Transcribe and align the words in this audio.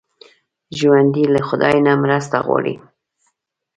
ژوندي 0.77 1.25
له 1.33 1.41
خدای 1.47 1.77
نه 1.87 1.93
مرسته 2.03 2.37
غواړي 2.45 2.75